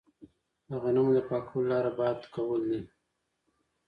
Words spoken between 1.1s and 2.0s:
د پاکولو لاره